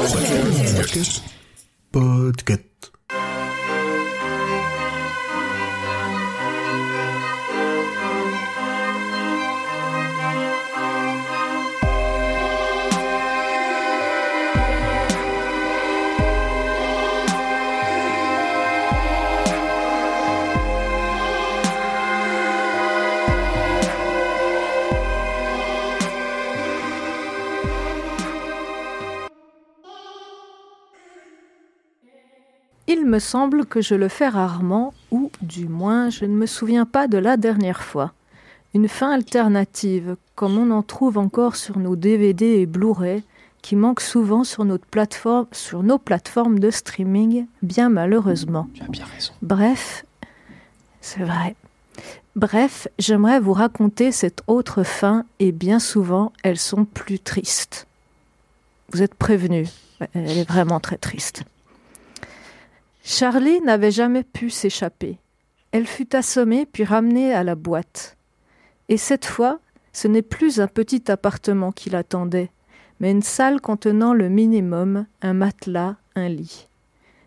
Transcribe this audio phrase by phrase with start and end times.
[0.00, 1.22] Podcast.
[1.92, 2.89] Il
[33.10, 37.08] me semble que je le fais rarement, ou du moins je ne me souviens pas
[37.08, 38.12] de la dernière fois.
[38.72, 43.24] Une fin alternative, comme on en trouve encore sur nos DVD et Blu-ray,
[43.62, 48.68] qui manque souvent sur, notre plateforme, sur nos plateformes de streaming, bien malheureusement.
[48.74, 49.32] Tu as bien raison.
[49.42, 50.06] Bref,
[51.00, 51.56] c'est vrai.
[52.36, 57.88] Bref, j'aimerais vous raconter cette autre fin, et bien souvent, elles sont plus tristes.
[58.92, 59.68] Vous êtes prévenus,
[60.14, 61.42] elle est vraiment très triste.
[63.02, 65.18] Charlie n'avait jamais pu s'échapper.
[65.72, 68.16] Elle fut assommée puis ramenée à la boîte.
[68.88, 69.60] Et cette fois,
[69.92, 72.50] ce n'est plus un petit appartement qui l'attendait,
[72.98, 76.68] mais une salle contenant le minimum, un matelas, un lit.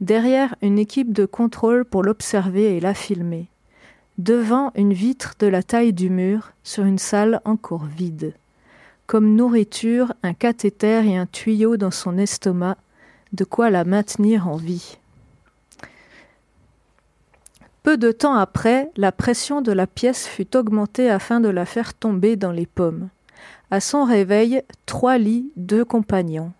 [0.00, 3.46] Derrière, une équipe de contrôle pour l'observer et la filmer.
[4.18, 8.34] Devant, une vitre de la taille du mur, sur une salle encore vide.
[9.06, 12.76] Comme nourriture, un cathéter et un tuyau dans son estomac,
[13.32, 14.98] de quoi la maintenir en vie.
[17.84, 21.92] Peu de temps après, la pression de la pièce fut augmentée afin de la faire
[21.92, 23.10] tomber dans les pommes.
[23.70, 26.52] À son réveil, trois lits, deux compagnons,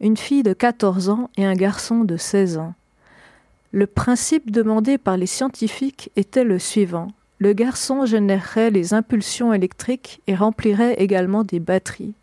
[0.00, 2.72] une fille de 14 ans et un garçon de 16 ans.
[3.70, 7.08] Le principe demandé par les scientifiques était le suivant.
[7.38, 12.14] Le garçon générerait les impulsions électriques et remplirait également des batteries.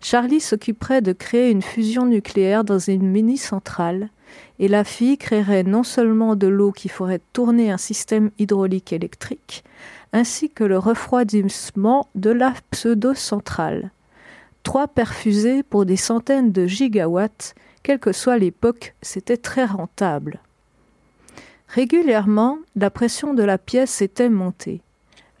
[0.00, 4.10] Charlie s'occuperait de créer une fusion nucléaire dans une mini-centrale,
[4.58, 9.64] et la fille créerait non seulement de l'eau qui ferait tourner un système hydraulique électrique,
[10.12, 13.90] ainsi que le refroidissement de la pseudo-centrale.
[14.62, 20.40] Trois perfusés pour des centaines de gigawatts, quelle que soit l'époque, c'était très rentable.
[21.68, 24.80] Régulièrement, la pression de la pièce était montée.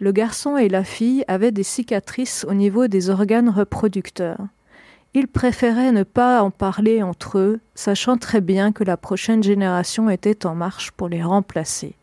[0.00, 4.46] Le garçon et la fille avaient des cicatrices au niveau des organes reproducteurs.
[5.18, 10.08] Ils préféraient ne pas en parler entre eux, sachant très bien que la prochaine génération
[10.08, 11.96] était en marche pour les remplacer.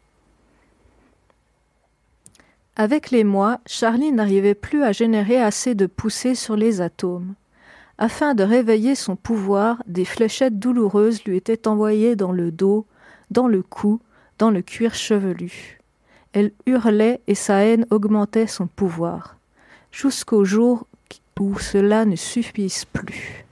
[2.75, 7.35] Avec les mois, Charlie n'arrivait plus à générer assez de poussée sur les atomes.
[7.97, 12.85] Afin de réveiller son pouvoir, des fléchettes douloureuses lui étaient envoyées dans le dos,
[13.31, 14.01] dans le cou,
[14.39, 15.79] dans le cuir chevelu.
[16.33, 19.37] Elle hurlait et sa haine augmentait son pouvoir,
[19.93, 20.85] jusqu'au jour
[21.39, 23.45] où cela ne suffise plus.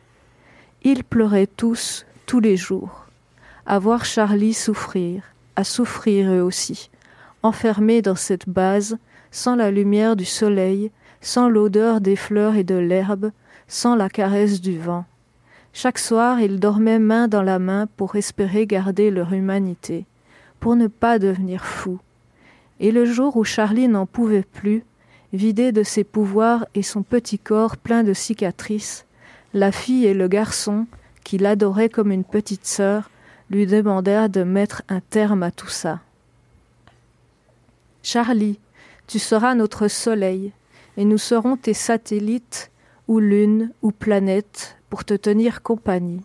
[0.84, 3.08] Ils pleuraient tous, tous les jours,
[3.66, 5.24] à voir Charlie souffrir,
[5.56, 6.90] à souffrir eux aussi,
[7.42, 8.98] enfermés dans cette base,
[9.32, 13.32] sans la lumière du soleil, sans l'odeur des fleurs et de l'herbe,
[13.68, 15.06] sans la caresse du vent.
[15.74, 20.06] Chaque soir, ils dormaient main dans la main pour espérer garder leur humanité,
[20.60, 22.00] pour ne pas devenir fous.
[22.80, 24.84] Et le jour où Charlie n'en pouvait plus,
[25.34, 29.06] vidé de ses pouvoirs et son petit corps plein de cicatrices,
[29.54, 30.86] la fille et le garçon,
[31.24, 33.10] qui l'adoraient comme une petite sœur,
[33.50, 36.00] lui demandèrent de mettre un terme à tout ça.
[38.04, 38.60] Charlie,
[39.08, 40.52] tu seras notre soleil,
[40.98, 42.72] et nous serons tes satellites,
[43.08, 46.22] ou lune, ou planète, pour te tenir compagnie.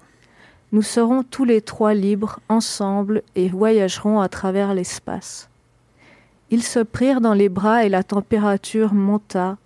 [0.72, 5.48] Nous serons tous les trois libres, ensemble, et voyagerons à travers l'espace.
[6.50, 9.56] Ils se prirent dans les bras et la température monta,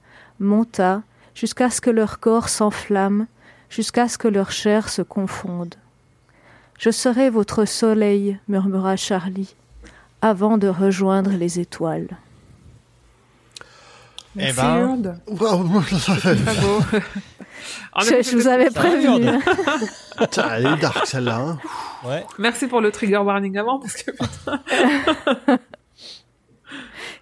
[0.41, 1.03] monta,
[1.35, 3.27] jusqu'à ce que leur corps s'enflamme,
[3.71, 5.77] jusqu'à ce que leur chair se confonde.
[6.79, 9.55] Je serai votre soleil, murmura Charlie,
[10.21, 12.09] avant de rejoindre les étoiles.
[14.39, 15.21] Eh ben.
[17.93, 19.39] En Je, vous avais prévenu.
[20.19, 21.37] Putain, elle est dark celle-là.
[21.37, 21.59] hein.
[22.05, 22.25] ouais.
[22.39, 24.11] Merci pour le trigger warning avant, parce que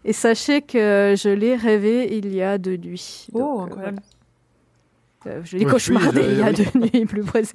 [0.04, 3.26] Et sachez que je l'ai rêvé il y a deux nuits.
[3.32, 4.00] Oh, Donc, euh, incroyable.
[5.24, 5.36] voilà.
[5.36, 6.54] Euh, je l'ai Ouais, cauchemardé oui, il y a oui.
[6.54, 7.52] deux nuits, plus précis.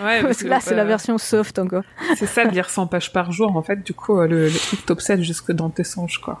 [0.00, 1.82] Ouais, Parce que là, c'est la euh, version soft encore.
[2.16, 4.86] C'est ça de lire 100 pages par jour, en fait, du coup, le, le truc
[4.86, 6.40] t'obsède jusque dans tes songes, quoi.